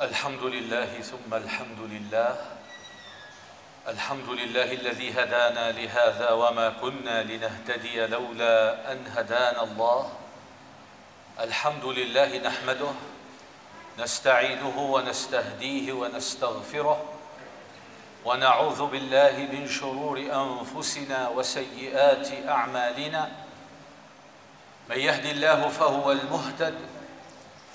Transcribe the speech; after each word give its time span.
الحمد 0.00 0.42
لله 0.42 1.00
ثم 1.00 1.34
الحمد 1.34 1.78
لله. 1.80 2.36
الحمد 3.88 4.28
لله 4.28 4.72
الذي 4.72 5.12
هدانا 5.12 5.72
لهذا 5.72 6.30
وما 6.30 6.68
كنا 6.80 7.22
لنهتدي 7.22 8.06
لولا 8.06 8.92
أن 8.92 9.06
هدانا 9.16 9.62
الله. 9.62 10.12
الحمد 11.40 11.84
لله 11.84 12.38
نحمده 12.38 12.92
نستعينه 13.98 14.78
ونستهديه 14.78 15.92
ونستغفره 15.92 17.04
ونعوذ 18.24 18.86
بالله 18.86 19.48
من 19.52 19.68
شرور 19.68 20.18
أنفسنا 20.18 21.28
وسيئات 21.28 22.48
أعمالنا. 22.48 23.30
من 24.90 24.98
يهد 24.98 25.26
الله 25.26 25.68
فهو 25.68 26.12
المهتد 26.12 26.74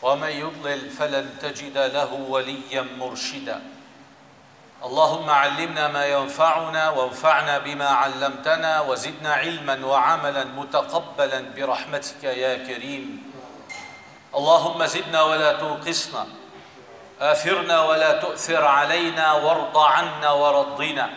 ومن 0.05 0.29
يضلل 0.29 0.89
فلن 0.89 1.29
تجد 1.41 1.77
له 1.77 2.13
وليا 2.13 2.85
مرشدا. 2.99 3.61
اللهم 4.84 5.30
علمنا 5.30 5.88
ما 5.88 6.05
ينفعنا 6.05 6.89
وانفعنا 6.89 7.57
بما 7.57 7.89
علمتنا 7.89 8.81
وزدنا 8.81 9.33
علما 9.33 9.85
وعملا 9.85 10.44
متقبلا 10.44 11.39
برحمتك 11.55 12.23
يا 12.23 12.55
كريم. 12.67 13.33
اللهم 14.35 14.85
زدنا 14.85 15.21
ولا 15.21 15.53
تنقصنا 15.53 16.25
آثرنا 17.22 17.83
ولا 17.83 18.11
تؤثر 18.22 18.66
علينا 18.66 19.33
وارض 19.33 19.77
عنا 19.77 20.31
ورضنا 20.31 21.09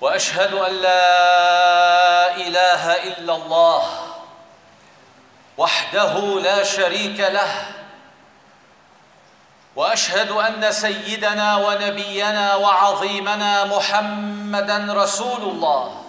وأشهد 0.00 0.54
أن 0.54 0.72
لا 0.72 2.36
إله 2.36 2.82
إلا 3.04 3.36
الله 3.36 4.03
وحده 5.58 6.40
لا 6.40 6.64
شريك 6.64 7.20
له. 7.20 7.66
وأشهد 9.76 10.30
أن 10.30 10.72
سيدنا 10.72 11.56
ونبينا 11.56 12.54
وعظيمنا 12.54 13.64
محمدا 13.64 14.94
رسول 14.94 15.42
الله. 15.42 16.04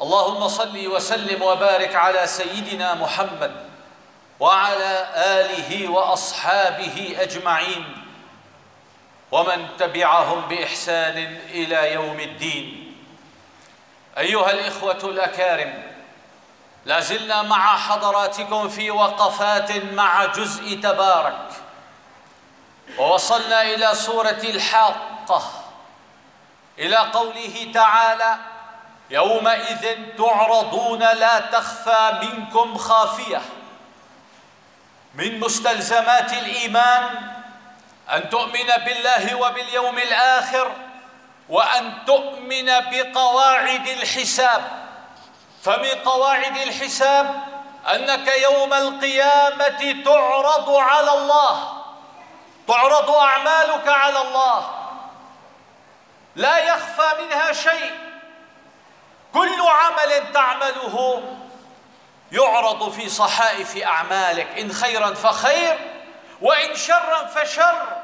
اللهم 0.00 0.48
صل 0.48 0.86
وسلم 0.86 1.42
وبارك 1.42 1.96
على 1.96 2.26
سيدنا 2.26 2.94
محمد 2.94 3.52
وعلى 4.40 5.08
آله 5.16 5.88
وأصحابه 5.88 7.16
أجمعين. 7.18 7.84
ومن 9.32 9.68
تبعهم 9.78 10.48
بإحسان 10.48 11.38
إلى 11.50 11.92
يوم 11.92 12.20
الدين. 12.20 12.96
أيها 14.18 14.50
الإخوة 14.50 15.00
الأكارم 15.04 15.91
لا 16.84 17.00
زلنا 17.00 17.42
مع 17.42 17.78
حضراتكم 17.78 18.68
في 18.68 18.90
وقفات 18.90 19.72
مع 19.72 20.24
جزء 20.24 20.80
تبارك. 20.82 21.48
ووصلنا 22.98 23.62
إلى 23.62 23.94
سورة 23.94 24.40
الحاقة. 24.44 25.50
إلى 26.78 26.96
قوله 26.96 27.70
تعالى 27.74 28.36
يومئذ 29.10 29.96
تعرضون 30.18 30.98
لا 30.98 31.38
تخفى 31.38 32.20
منكم 32.22 32.78
خافية. 32.78 33.42
من 35.14 35.40
مستلزمات 35.40 36.32
الإيمان 36.32 37.32
أن 38.10 38.30
تؤمن 38.30 38.66
بالله 38.84 39.34
وباليوم 39.34 39.98
الآخر 39.98 40.72
وأن 41.48 42.04
تؤمن 42.06 42.66
بقواعد 42.66 43.88
الحساب. 43.88 44.81
فمن 45.62 45.88
قواعد 46.04 46.56
الحساب 46.56 47.42
أنك 47.94 48.28
يوم 48.28 48.74
القيامة 48.74 50.02
تعرض 50.04 50.70
على 50.70 51.12
الله 51.12 51.82
تعرض 52.68 53.10
أعمالك 53.10 53.88
على 53.88 54.22
الله. 54.22 54.70
لا 56.36 56.58
يخفى 56.58 57.22
منها 57.22 57.52
شيء. 57.52 57.92
كل 59.34 59.60
عمل 59.60 60.32
تعمله 60.32 61.22
يعرض 62.32 62.92
في 62.92 63.08
صحائف 63.08 63.76
أعمالك 63.76 64.58
إن 64.58 64.72
خيرا 64.72 65.14
فخير 65.14 65.78
وإن 66.40 66.76
شرا 66.76 67.26
فشر. 67.26 68.02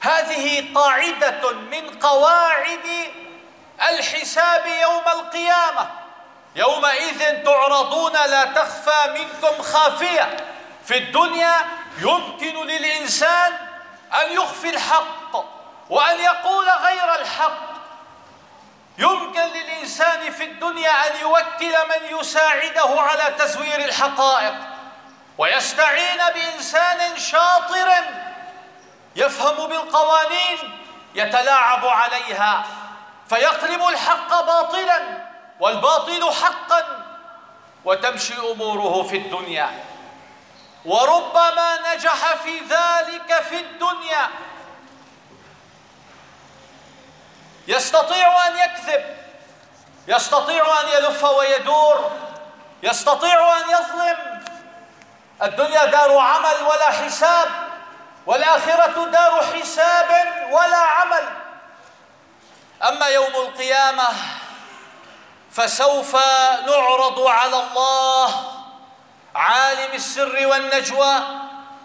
هذه 0.00 0.74
قاعدة 0.74 1.52
من 1.52 1.98
قواعد 1.98 2.86
الحساب 3.82 4.66
يوم 4.66 5.08
القيامة. 5.08 5.88
يومئذ 6.56 7.44
تعرضون 7.44 8.12
لا 8.12 8.44
تخفى 8.44 9.10
منكم 9.18 9.62
خافية. 9.62 10.36
في 10.84 10.98
الدنيا 10.98 11.54
يمكن 11.98 12.66
للإنسان 12.66 13.52
أن 14.22 14.32
يخفي 14.32 14.70
الحق 14.70 15.36
وأن 15.90 16.20
يقول 16.20 16.68
غير 16.68 17.14
الحق. 17.20 17.76
يمكن 18.98 19.40
للإنسان 19.40 20.32
في 20.32 20.44
الدنيا 20.44 20.90
أن 20.90 21.20
يوكل 21.20 21.74
من 21.88 22.18
يساعده 22.18 23.00
على 23.00 23.34
تزوير 23.38 23.84
الحقائق. 23.84 24.54
ويستعين 25.38 26.20
بإنسان 26.34 27.18
شاطر 27.18 27.92
يفهم 29.16 29.66
بالقوانين 29.66 30.80
يتلاعب 31.14 31.86
عليها. 31.86 32.64
فيقلب 33.28 33.88
الحق 33.88 34.40
باطلا 34.40 35.02
والباطل 35.60 36.32
حقا 36.32 37.02
وتمشي 37.84 38.34
أموره 38.52 39.02
في 39.02 39.16
الدنيا. 39.16 39.84
وربما 40.84 41.94
نجح 41.94 42.34
في 42.34 42.58
ذلك 42.58 43.42
في 43.42 43.60
الدنيا. 43.60 44.28
يستطيع 47.68 48.46
أن 48.46 48.56
يكذب 48.56 49.16
يستطيع 50.08 50.80
أن 50.80 50.88
يلف 50.88 51.24
ويدور 51.24 52.10
يستطيع 52.82 53.58
أن 53.58 53.70
يظلم. 53.70 54.42
الدنيا 55.42 55.84
دار 55.84 56.18
عمل 56.18 56.62
ولا 56.62 56.90
حساب 56.90 57.48
والآخرة 58.26 59.04
دار 59.04 59.44
حساب 59.44 60.10
ولا 60.50 60.76
عمل. 60.76 61.45
أما 62.82 63.06
يوم 63.06 63.34
القيامة 63.36 64.08
فسوف 65.52 66.16
نعرض 66.66 67.26
على 67.26 67.62
الله 67.62 68.52
عالم 69.34 69.94
السر 69.94 70.46
والنجوى 70.46 71.18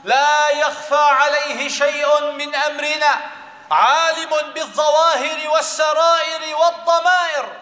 لا 0.03 0.49
يخفى 0.49 0.95
عليه 0.95 1.69
شيء 1.69 2.31
من 2.31 2.55
أمرنا 2.55 3.19
عالم 3.71 4.29
بالظواهر 4.53 5.49
والسرائر 5.49 6.55
والضمائر. 6.55 7.53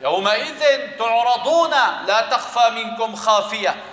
يومئذ 0.00 0.62
تعرضون 0.98 1.70
لا 2.06 2.20
تخفى 2.20 2.70
منكم 2.70 3.16
خافية. 3.16 3.84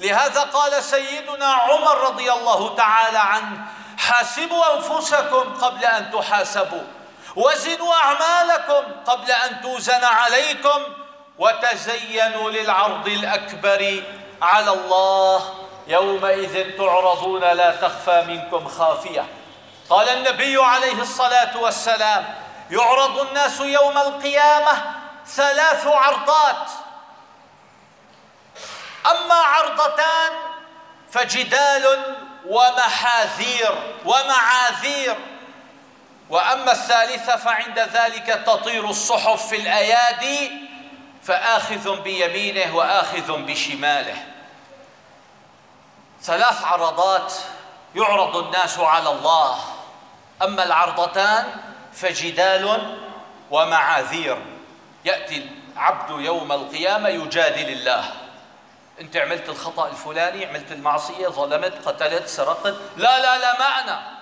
لهذا 0.00 0.40
قال 0.40 0.82
سيدنا 0.82 1.52
عمر 1.52 1.98
رضي 1.98 2.32
الله 2.32 2.76
تعالى 2.76 3.18
عنه 3.18 3.66
حاسبوا 3.98 4.74
أنفسكم 4.76 5.58
قبل 5.60 5.84
أن 5.84 6.10
تحاسبوا. 6.12 6.97
وزنوا 7.36 7.94
أعمالكم 7.94 8.92
قبل 9.06 9.30
أن 9.30 9.60
توزن 9.60 10.04
عليكم 10.04 10.82
وتزينوا 11.38 12.50
للعرض 12.50 13.08
الأكبر 13.08 14.02
على 14.42 14.70
الله 14.70 15.54
يومئذ 15.86 16.76
تعرضون 16.78 17.40
لا 17.40 17.70
تخفى 17.70 18.24
منكم 18.28 18.68
خافية. 18.68 19.26
قال 19.90 20.08
النبي 20.08 20.62
عليه 20.62 21.00
الصلاة 21.00 21.56
والسلام 21.56 22.34
يعرض 22.70 23.18
الناس 23.18 23.60
يوم 23.60 23.98
القيامة 23.98 24.94
ثلاث 25.26 25.86
عرضات. 25.86 26.70
أما 29.06 29.34
عرضتان 29.34 30.32
فجدال 31.10 32.16
ومحاذير 32.46 33.74
ومعاذير. 34.04 35.16
وأما 36.30 36.72
الثالثة 36.72 37.36
فعند 37.36 37.78
ذلك 37.78 38.42
تطير 38.46 38.90
الصحف 38.90 39.46
في 39.48 39.56
الأيادي 39.56 40.50
فآخذ 41.22 42.00
بيمينه 42.00 42.76
وآخذ 42.76 43.42
بشماله. 43.42 44.16
ثلاث 46.22 46.64
عرضات 46.64 47.34
يعرض 47.94 48.36
الناس 48.36 48.78
على 48.78 49.10
الله. 49.10 49.58
أما 50.42 50.62
العرضتان 50.62 51.44
فجدال 51.92 52.96
ومعاذير. 53.50 54.38
يأتي 55.04 55.50
العبد 55.72 56.24
يوم 56.24 56.52
القيامة 56.52 57.08
يجادل 57.08 57.68
الله. 57.72 58.04
أنت 59.00 59.16
عملت 59.16 59.48
الخطأ 59.48 59.88
الفلاني 59.88 60.46
عملت 60.46 60.72
المعصية 60.72 61.28
ظلمت 61.28 61.88
قتلت 61.88 62.28
سرقت. 62.28 62.74
لا 62.96 63.20
لا 63.20 63.38
لا 63.38 63.58
ما 63.58 63.80
أنا. 63.80 64.17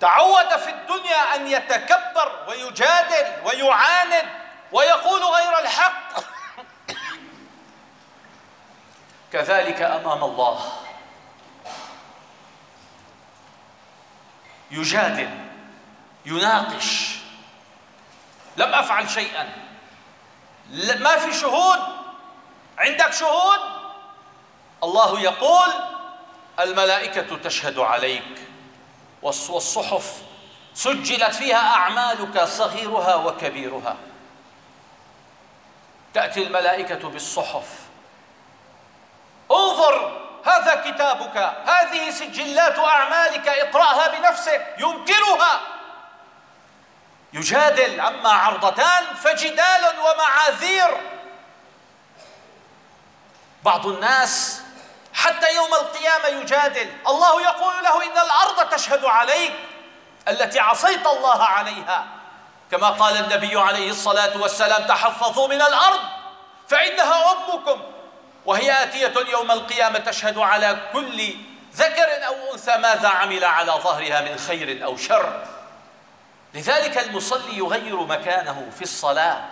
تعود 0.00 0.56
في 0.56 0.70
الدنيا 0.70 1.34
أن 1.34 1.46
يتكبر 1.46 2.44
ويجادل 2.48 3.32
ويعاند 3.44 4.28
ويقول 4.72 5.22
غير 5.24 5.58
الحق. 5.58 6.20
كذلك 9.32 9.82
أمام 9.82 10.24
الله. 10.24 10.72
يجادل 14.70 15.30
يناقش. 16.26 17.16
لم 18.56 18.74
أفعل 18.74 19.10
شيئا. 19.10 19.68
ما 20.98 21.16
في 21.16 21.32
شهود؟ 21.32 21.78
عندك 22.78 23.12
شهود؟ 23.12 23.60
الله 24.82 25.20
يقول 25.20 25.68
الملائكة 26.60 27.36
تشهد 27.36 27.78
عليك. 27.78 28.47
والصحف 29.22 30.22
سجلت 30.74 31.34
فيها 31.34 31.74
أعمالك 31.74 32.44
صغيرها 32.44 33.14
وكبيرها. 33.14 33.96
تأتي 36.14 36.42
الملائكة 36.42 37.08
بالصحف. 37.08 37.66
انظر 39.50 40.28
هذا 40.44 40.74
كتابك 40.74 41.36
هذه 41.66 42.10
سجلات 42.10 42.78
أعمالك 42.78 43.48
اقرأها 43.48 44.18
بنفسك 44.18 44.74
ينكرها 44.78 45.60
يجادل 47.32 48.00
اما 48.00 48.32
عرضتان 48.32 49.14
فجدال 49.14 49.94
ومعاذير. 49.98 51.00
بعض 53.64 53.86
الناس 53.86 54.62
حتى 55.18 55.54
يوم 55.54 55.74
القيامة 55.74 56.26
يجادل. 56.42 56.90
الله 57.08 57.42
يقول 57.42 57.84
له 57.84 58.04
إن 58.04 58.18
الأرض 58.18 58.70
تشهد 58.70 59.04
عليك 59.04 59.52
التي 60.28 60.60
عصيت 60.60 61.06
الله 61.06 61.44
عليها. 61.44 62.06
كما 62.70 62.88
قال 62.88 63.16
النبي 63.16 63.60
عليه 63.60 63.90
الصلاة 63.90 64.42
والسلام 64.42 64.86
تحفظوا 64.86 65.48
من 65.48 65.62
الأرض 65.62 66.00
فإنها 66.68 67.32
امكم 67.32 67.82
وهي 68.46 68.82
آتية 68.82 69.14
يوم 69.32 69.50
القيامة 69.50 69.98
تشهد 69.98 70.38
على 70.38 70.78
كل 70.92 71.34
ذكر 71.74 72.26
أو 72.26 72.52
أنثى 72.52 72.76
ماذا 72.76 73.08
عمل 73.08 73.44
على 73.44 73.72
ظهرها 73.72 74.20
من 74.20 74.38
خير 74.38 74.84
أو 74.84 74.96
شر. 74.96 75.44
لذلك 76.54 76.98
المصلي 76.98 77.58
يغير 77.58 77.96
مكانه 77.96 78.70
في 78.76 78.82
الصلاة 78.82 79.44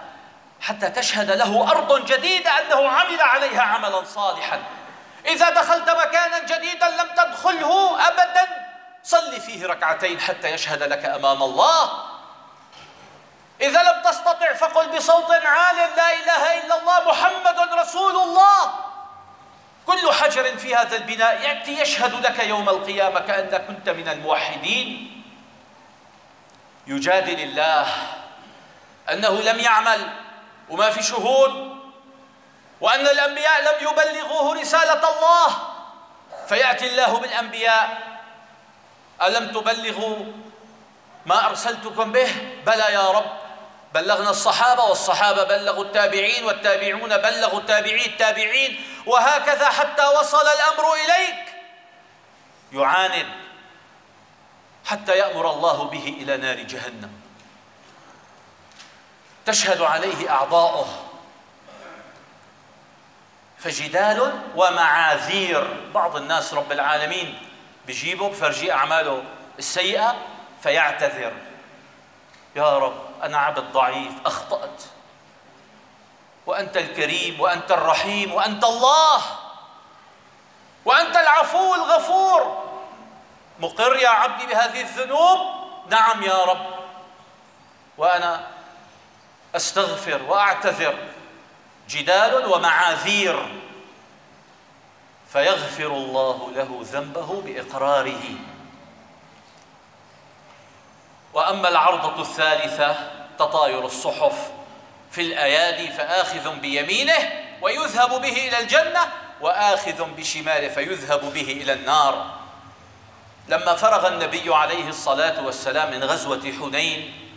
حتى 0.61 0.89
تشهد 0.91 1.31
له 1.31 1.71
أرض 1.71 2.05
جديدة 2.07 2.51
أنه 2.51 2.89
عمل 2.89 3.21
عليها 3.21 3.63
عملا 3.63 4.05
صالحا. 4.05 4.63
إذا 5.27 5.51
دخلت 5.51 5.91
مكانا 5.91 6.39
جديدا 6.39 6.89
لم 6.89 7.09
تدخله 7.17 8.07
أبدا. 8.09 8.67
صل 9.03 9.41
فيه 9.41 9.67
ركعتين 9.67 10.21
حتى 10.21 10.49
يشهد 10.49 10.83
لك 10.83 11.05
أمام 11.05 11.43
الله. 11.43 12.05
إذا 13.61 13.83
لم 13.83 14.03
تستطع 14.05 14.53
فقل 14.53 14.97
بصوت 14.97 15.31
عال 15.31 15.77
لا 15.77 16.13
إله 16.13 16.65
إلا 16.65 16.81
الله 16.81 17.09
محمد 17.09 17.59
رسول 17.79 18.17
الله. 18.17 18.75
كل 19.87 20.13
حجر 20.13 20.57
في 20.57 20.75
هذا 20.75 20.97
البناء 20.97 21.41
يأتي 21.41 21.81
يشهد 21.81 22.27
لك 22.27 22.39
يوم 22.45 22.69
القيامة 22.69 23.21
كأنك 23.21 23.67
كنت 23.67 23.89
من 23.89 24.09
الموحدين. 24.09 25.23
يجادل 26.87 27.41
الله 27.41 27.87
أنه 29.11 29.41
لم 29.41 29.59
يعمل 29.59 30.11
وما 30.69 30.91
في 30.91 31.03
شهود. 31.03 31.76
وأن 32.81 33.07
الأنبياء 33.07 33.63
لم 33.63 33.89
يبلغوه 33.89 34.61
رسالة 34.61 35.17
الله 35.17 35.57
فيأتي 36.49 36.87
الله 36.87 37.19
بالأنبياء. 37.19 38.17
ألم 39.23 39.53
تبلغوا 39.53 40.27
ما 41.27 41.47
أرسلتكم 41.47 42.13
به؟ 42.13 42.33
بلى 42.67 42.93
يا 42.93 43.11
رب 43.11 43.31
بلغنا 43.95 44.31
الصحابة 44.31 44.85
والصحابة 44.85 45.45
بلغوا 45.45 45.85
التابعين 45.85 46.45
والتابعون 46.45 47.17
بلغوا 47.17 47.61
التابعين 47.61 48.13
التابعين 48.13 48.85
وهكذا 49.07 49.69
حتى 49.69 50.07
وصل 50.07 50.47
الأمر 50.47 50.95
إليك. 50.95 51.55
يعاند 52.73 53.27
حتى 54.85 55.19
يأمر 55.19 55.51
الله 55.51 55.85
به 55.85 56.17
إلى 56.21 56.37
نار 56.37 56.57
جهنم. 56.57 57.21
تشهد 59.47 59.83
عليه 59.83 60.31
أعضاؤه. 60.31 61.06
فجدال 63.67 64.33
ومعاذير. 64.57 65.91
بعض 65.95 66.17
الناس 66.17 66.55
رب 66.55 66.73
العالمين 66.73 67.39
بيجيبه 67.87 68.29
بفرجي 68.29 68.73
أعماله 68.73 69.23
السيئة 69.59 70.17
فيعتذر. 70.63 71.33
يا 72.57 72.79
رب 72.79 72.97
أنا 73.23 73.39
عبد 73.39 73.73
ضعيف 73.73 74.13
أخطأت. 74.27 74.83
وأنت 76.47 76.77
الكريم 76.77 77.41
وأنت 77.41 77.71
الرحيم 77.71 78.35
وأنت 78.35 78.65
الله. 78.65 79.23
وأنت 80.85 81.17
العفو 81.17 81.75
الغفور. 81.75 82.69
مقر 83.61 83.97
يا 83.97 84.09
عبدي 84.09 84.47
بهذه 84.47 84.81
الذنوب؟ 84.81 85.39
نعم 85.91 86.23
يا 86.23 86.45
رب. 86.45 86.67
وأنا 87.99 88.47
أستغفر 89.57 90.23
وأعتذر. 90.23 90.95
جدال 91.89 92.47
ومعاذير. 92.47 93.63
فيغفر 95.33 95.87
الله 95.87 96.51
له 96.55 96.81
ذنبه 96.83 97.43
بإقراره. 97.43 98.25
وأما 101.35 101.69
العرضة 101.69 102.23
الثالثة 102.23 102.97
تطاير 103.39 103.87
الصحف 103.87 104.51
في 105.11 105.21
الأيادي 105.21 105.89
فآخذ 105.93 106.61
بيمينه 106.61 107.45
ويذهب 107.63 108.11
به 108.11 108.49
إلى 108.49 108.59
الجنة 108.59 109.01
وآخذ 109.41 110.05
بشماله 110.05 110.69
فيذهب 110.69 111.21
به 111.21 111.59
إلى 111.63 111.73
النار. 111.73 112.37
لما 113.49 113.75
فرغ 113.77 114.09
النبي 114.09 114.55
عليه 114.55 114.89
الصلاة 114.89 115.47
والسلام 115.47 115.91
من 115.91 116.05
غزوة 116.05 116.53
حنين 116.61 117.29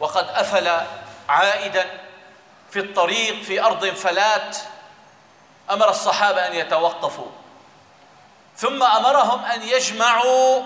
وقد 0.00 0.28
أفل 0.28 0.80
عائدا 1.28 2.01
في 2.72 2.78
الطريق 2.78 3.42
في 3.42 3.62
أرض 3.62 3.86
فلات 3.86 4.56
أمر 5.70 5.90
الصحابة 5.90 6.46
أن 6.46 6.54
يتوقفوا. 6.54 7.30
ثم 8.56 8.82
أمرهم 8.82 9.44
أن 9.44 9.62
يجمعوا 9.62 10.62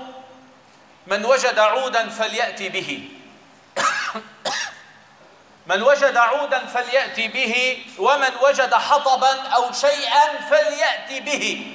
من 1.07 1.25
وجد 1.25 1.59
عودا 1.59 2.09
فليأتي 2.09 2.69
به. 2.69 3.09
من 5.71 5.83
وجد 5.83 6.17
عودا 6.17 6.67
فليأتي 6.67 7.29
به 7.29 7.85
ومن 7.99 8.31
وجد 8.43 8.75
حطبا 8.75 9.41
أو 9.41 9.73
شيئا 9.73 10.41
فليأتي 10.51 11.21
به. 11.21 11.73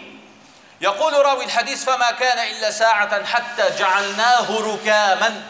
يقول 0.82 1.14
راوي 1.26 1.46
الحديث 1.46 1.86
فما 1.86 2.12
كان 2.12 2.40
إلا 2.56 2.72
ساعة 2.72 3.26
حتى 3.26 3.70
جعلناه 3.80 4.60
ركاما. 4.60 5.44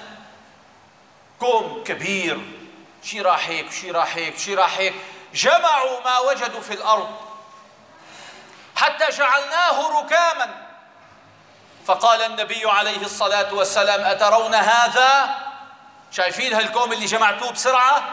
كوم 1.39 1.83
كبير. 1.83 2.60
شي 3.03 3.21
راح 3.21 3.47
هيك 3.47 3.71
شي 3.71 3.91
راح 3.91 4.15
هيك 4.15 4.37
شي 4.37 4.55
راح 4.55 4.77
هيك 4.77 4.93
جمعوا 5.33 5.99
ما 6.05 6.19
وجدوا 6.19 6.61
في 6.61 6.73
الأرض. 6.73 7.15
حتى 8.75 9.09
جعلناه 9.09 9.99
ركاما. 9.99 10.49
فقال 11.85 12.21
النبي 12.21 12.69
عليه 12.69 13.01
الصلاة 13.01 13.53
والسلام 13.53 14.01
أترون 14.01 14.55
هذا؟ 14.55 15.35
شايفين 16.11 16.53
هالكوم 16.53 16.93
اللي 16.93 17.05
جمعتوه 17.05 17.51
بسرعة؟ 17.51 18.03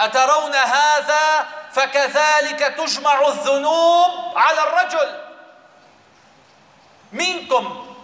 أترون 0.00 0.54
هذا؟ 0.54 1.46
فكذلك 1.72 2.58
تجمع 2.58 3.28
الذنوب 3.28 4.38
على 4.38 4.62
الرجل. 4.62 5.20
منكم 7.12 7.96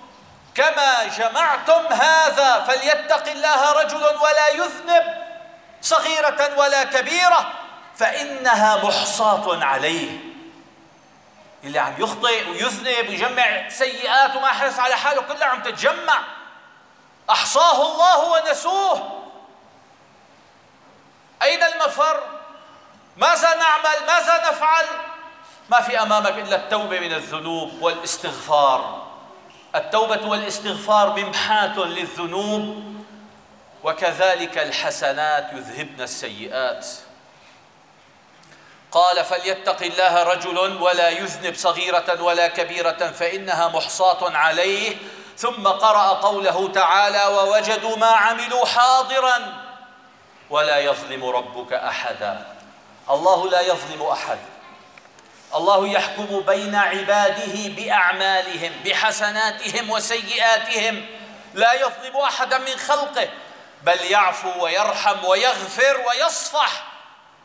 كما 0.55 1.05
جمعتم 1.05 1.87
هذا 1.93 2.65
فليتق 2.65 3.29
الله 3.29 3.73
رجل 3.73 4.05
ولا 4.05 4.49
يذنب. 4.49 5.28
صغيرة 5.83 6.59
ولا 6.59 6.85
كبيرة 6.85 7.53
فإنها 7.97 8.85
محصاة 8.85 9.65
عليه 9.65 10.19
اللي 11.65 11.79
عم 11.79 11.95
يخطئ 11.99 12.51
ويذنب 12.51 13.09
ويجمع 13.09 13.69
سيئات 13.69 14.37
وما 14.37 14.49
حرص 14.49 14.79
على 14.79 14.97
حاله 14.97 15.23
كلها 15.23 15.49
عم 15.49 15.63
تتجمع 15.63 16.21
أحصاه 17.31 17.93
الله 17.93 18.25
ونسوه 18.33 19.25
أين 21.43 21.63
المفر؟ 21.63 22.23
ماذا 23.17 23.55
نعمل؟ 23.55 24.07
ماذا 24.07 24.51
نفعل؟ 24.51 24.85
ما 25.71 25.81
في 25.81 26.03
أمامك 26.03 26.39
إلا 26.39 26.57
التوبة 26.57 27.01
من 27.01 27.13
الذنوب 27.13 27.83
والاستغفار 27.83 29.07
التوبة 29.75 30.29
والاستغفار 30.29 31.21
ممحاة 31.21 31.79
للذنوب 31.79 32.98
وكذلك 33.85 34.59
الحسنات 34.59 35.53
يذهبن 35.53 36.01
السيئات. 36.01 36.87
قال 38.93 39.25
فليتق 39.25 39.83
الله 39.83 40.23
رجل 40.23 40.59
ولا 40.59 41.09
يذنب 41.09 41.55
صغيرة 41.55 42.23
ولا 42.23 42.49
كبيرة 42.49 43.13
فإنها 43.13 43.69
محصاة 43.69 44.37
عليه. 44.37 44.97
ثم 45.37 45.69
قرأ 45.69 46.09
قوله 46.09 46.73
تعالى 46.73 47.27
ووجدوا 47.27 47.97
ما 47.97 48.07
عملوا 48.07 48.67
حاضرا 48.67 49.65
ولا 50.51 50.79
يظلم 50.79 51.25
ربك 51.25 51.73
أحدا. 51.73 52.47
الله 53.11 53.51
لا 53.51 53.61
يظلم 53.61 54.03
أحد. 54.03 54.39
الله 55.55 55.89
يحكم 55.89 56.41
بين 56.41 56.75
عباده 56.75 57.69
بأعمالهم 57.77 58.73
بحسناتهم 58.85 59.91
وسيئاتهم. 59.91 61.07
لا 61.55 61.73
يظلم 61.73 62.17
أحدا 62.17 62.59
من 62.59 62.77
خلقه. 62.77 63.29
بل 63.83 64.01
يعفو 64.11 64.65
ويرحم 64.65 65.25
ويغفر 65.25 66.01
ويصفح 66.09 66.85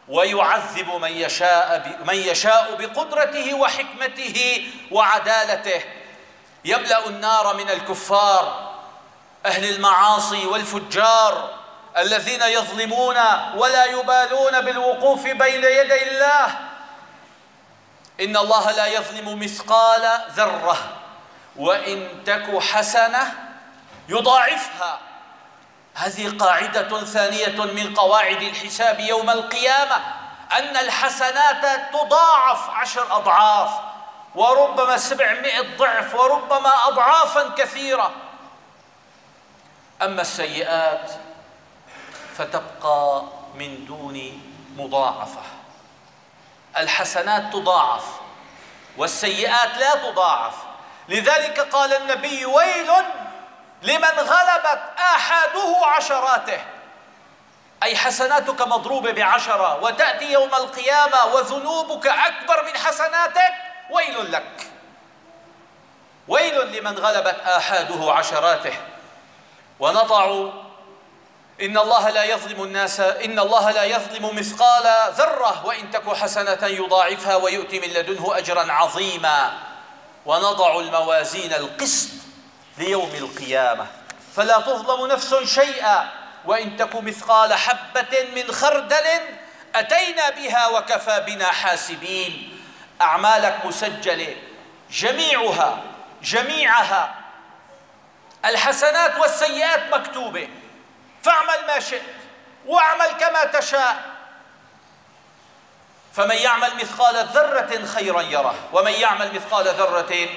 ويعذب 0.08 0.90
من 0.90 1.12
يشاء 1.12 2.00
من 2.06 2.16
يشاء 2.16 2.75
بقدرته 2.75 3.54
وحكمته 3.54 4.68
وعدالته. 4.92 5.84
يملأ 6.66 7.08
النار 7.08 7.56
من 7.56 7.70
الكفار 7.70 8.74
أهل 9.46 9.75
المعاصي 9.75 10.46
والفجار 10.46 11.54
الذين 11.98 12.42
يظلمون 12.42 13.18
ولا 13.56 13.86
يبالون 13.86 14.62
بالوقوف 14.62 15.24
بين 15.24 15.63
يدي 15.63 16.12
الله. 16.12 16.60
إن 18.22 18.38
الله 18.38 18.72
لا 18.72 18.86
يظلم 18.86 19.40
مثقال 19.40 20.22
ذرة 20.32 20.78
وإن 21.56 22.24
تك 22.25 22.60
حسنة 22.60 23.34
يضاعفها. 24.10 25.00
هذه 25.93 26.38
قاعدة 26.38 27.05
ثانية 27.05 27.63
من 27.65 27.93
قواعد 27.95 28.41
الحساب 28.41 29.00
يوم 29.00 29.29
القيامة 29.29 29.95
أن 30.51 30.77
الحسنات 30.77 31.93
تضاعف 31.93 32.69
عشر 32.69 33.17
أضعاف 33.17 33.69
وربما 34.35 34.97
سبعمائة 34.97 35.77
ضعف 35.77 36.15
وربما 36.15 36.88
اضعافا 36.88 37.50
كثيرة. 37.50 38.12
أما 40.01 40.21
السيئات 40.21 41.12
فتبقى 42.38 43.23
من 43.55 43.85
دون 43.85 44.41
مضاعفة. 44.77 45.41
الحسنات 46.77 47.53
تضاعف 47.53 48.05
والسيئات 48.97 49.77
لا 49.77 49.95
تضاعف. 49.95 50.53
لذلك 51.09 51.59
قال 51.59 51.93
النبي 51.93 52.45
ويل 52.45 52.91
لمن 53.84 54.20
غلبت 54.20 54.82
آحاده 55.00 55.78
عشراته. 55.86 56.62
أي 57.84 57.98
حسناتك 57.98 58.62
مضروبة 58.62 59.12
بعشرة 59.12 59.84
وتأتي 59.84 60.32
يوم 60.32 60.56
القيامة 60.56 61.25
وذنوبك 61.25 62.08
أكبر 62.08 62.63
من 62.63 62.78
حسناتك 62.78 63.54
ويل 63.90 64.32
لك. 64.32 64.68
ويل 66.28 66.78
لمن 66.78 67.00
غلبت 67.00 67.40
آحاده 67.40 68.12
عشراته. 68.12 68.74
ونضع 69.80 70.50
إن 71.62 71.78
الله 71.78 72.10
لا 72.10 72.24
يظلم 72.24 72.63
الناس 72.63 73.00
إن 73.00 73.40
الله 73.40 73.72
لا 73.72 73.84
يظلم 73.84 74.36
مثقال 74.36 75.13
ذرة 75.13 75.66
وإن 75.66 75.92
تك 75.92 76.16
حسنة 76.16 76.68
يضاعفها 76.68 77.36
ويؤتي 77.36 77.80
من 77.80 77.88
لدنه 77.88 78.38
أجرا 78.38 78.72
عظيما. 78.72 79.54
ونضع 80.25 80.80
الموازين 80.80 81.54
القسط 81.54 82.23
ليوم 82.77 83.12
القيامة. 83.15 83.88
فلا 84.36 84.60
تظلم 84.60 85.08
نفس 85.08 85.36
شيئا 85.36 86.10
وإن 86.46 86.77
تك 86.77 86.96
مثقال 86.96 87.53
حبة 87.53 88.27
من 88.36 88.51
خردل 88.51 89.06
أتينا 89.75 90.30
بها 90.30 90.68
وكفى 90.68 91.24
بنا 91.27 91.46
حاسبين. 91.46 92.60
أعمالك 93.01 93.65
مسجلة 93.65 94.36
جميعها 94.92 95.82
جميعها. 96.24 97.15
الحسنات 98.46 99.20
والسيئات 99.20 99.94
مكتوبة. 99.94 100.50
فاعمل 101.24 101.68
ما 101.68 101.80
شئت 101.80 102.01
واعمل 102.65 103.08
كما 103.08 103.46
تشاء. 103.46 104.03
فمن 106.13 106.36
يعمل 106.36 106.75
مثقال 106.75 107.25
ذرة 107.25 107.86
خيرا 107.86 108.22
يره 108.22 108.56
ومن 108.74 108.92
يعمل 108.92 109.36
مثقال 109.36 109.68
ذرة 109.68 110.30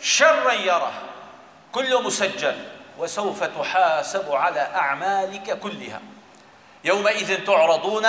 شرا 0.00 0.52
يره. 0.52 0.92
كل 1.76 2.02
مسجل 2.02 2.54
وسوف 2.98 3.44
تحاسب 3.44 4.32
على 4.32 4.60
أعمالك 4.60 5.58
كلها. 5.58 6.00
يومئذ 6.84 7.44
تعرضون 7.44 8.06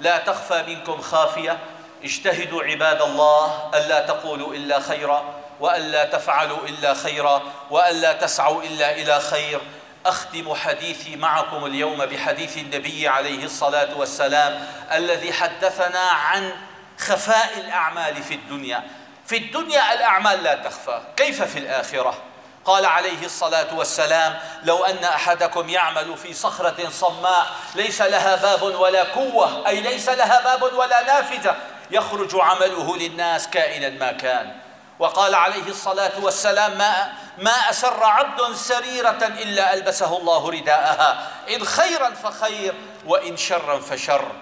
لا 0.00 0.18
تخفى 0.18 0.62
منكم 0.66 1.00
خافية. 1.00 1.58
اجتهدوا 2.04 2.62
عباد 2.62 3.02
الله 3.02 3.70
ألا 3.74 4.06
تقولوا 4.06 4.54
إلا 4.54 4.80
خيرا 4.80 5.24
وألا 5.60 6.04
تفعلوا 6.04 6.58
إلا 6.68 6.94
خيرا 6.94 7.42
وألا 7.70 8.12
تسعوا 8.12 8.62
إلا 8.62 8.94
إلى 8.94 9.20
خير. 9.20 9.60
أختم 10.06 10.54
حديثي 10.54 11.16
معكم 11.16 11.66
اليوم 11.66 12.06
بحديث 12.06 12.58
النبي 12.58 13.08
عليه 13.08 13.44
الصلاة 13.44 13.98
والسلام 13.98 14.66
الذي 14.92 15.32
حدثنا 15.32 16.08
عن 16.10 16.52
خفاء 16.98 17.58
الأعمال 17.58 18.22
في 18.22 18.34
الدنيا. 18.34 18.82
في 19.26 19.36
الدنيا 19.36 19.92
الأعمال 19.92 20.42
لا 20.42 20.54
تخفى. 20.54 21.00
كيف 21.16 21.42
في 21.42 21.58
الآخرة؟ 21.58 22.29
قال 22.64 22.86
عليه 22.86 23.24
الصلاة 23.24 23.74
والسلام 23.74 24.38
لو 24.62 24.84
أن 24.84 25.04
أحدكم 25.04 25.68
يعمل 25.68 26.16
في 26.16 26.34
صخرة 26.34 26.88
صماء 26.90 27.46
ليس 27.74 28.02
لها 28.02 28.36
باب 28.36 28.62
ولا 28.62 29.02
قوة 29.02 29.68
أي 29.68 29.80
ليس 29.80 30.08
لها 30.08 30.40
باب 30.44 30.72
ولا 30.72 31.02
نافذة 31.02 31.56
يخرج 31.90 32.36
عمله 32.40 32.96
للناس 32.96 33.48
كائنا 33.48 33.88
ما 33.88 34.12
كان. 34.12 34.56
وقال 34.98 35.34
عليه 35.34 35.68
الصلاة 35.68 36.12
والسلام 36.20 36.78
ما, 36.78 37.12
ما 37.38 37.70
أسر 37.70 38.04
عبد 38.04 38.54
سريرة 38.54 39.32
إلا 39.42 39.74
ألبسه 39.74 40.16
الله 40.18 40.50
رداءها 40.50 41.28
إن 41.54 41.64
خيرا 41.64 42.10
فخير 42.10 42.74
وإن 43.06 43.36
شرا 43.36 43.80
فشر. 43.80 44.32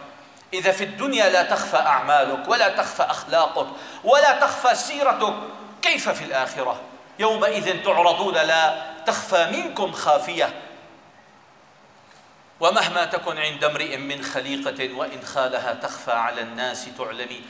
إذا 0.53 0.73
في 0.73 0.85
الدنيا 0.85 1.29
لا 1.29 1.43
تخفى 1.43 1.77
أعمالك 1.77 2.49
ولا 2.49 2.69
تخفى 2.69 3.03
أخلاقك 3.03 3.67
ولا 4.05 4.41
تخفى 4.41 4.75
سيرتك 4.75 5.35
كيف 5.83 6.09
في 6.09 6.25
الآخرة؟ 6.25 6.81
يومئذ 7.19 7.85
تعرضون 7.85 8.35
لا 8.35 8.87
تخفى 9.07 9.49
منكم 9.53 9.93
خافية. 9.93 10.63
ومهما 12.61 13.05
تكن 13.05 13.39
عند 13.39 13.65
امرئ 13.65 13.97
من 13.97 14.23
خليقة 14.23 14.95
وإن 14.95 15.23
خالها 15.23 15.75
تخفى 15.75 16.13
على 16.13 16.41
الناس 16.41 16.89
تعلمي. 16.99 17.43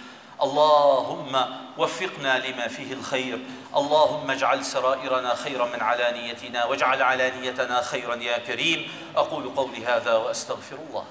اللهم 0.42 1.46
وفقنا 1.78 2.38
لما 2.38 2.68
فيه 2.68 2.92
الخير. 2.92 3.38
اللهم 3.76 4.30
اجعل 4.30 4.64
سرائرنا 4.64 5.34
خيرا 5.34 5.66
من 5.66 5.82
علانيتنا 5.82 6.64
واجعل 6.64 7.02
علانيتنا 7.02 7.82
خيرا 7.82 8.14
يا 8.14 8.38
كريم. 8.38 8.92
أقول 9.16 9.48
قولي 9.56 9.86
هذا 9.86 10.14
وأستغفر 10.14 10.76
الله. 10.88 11.04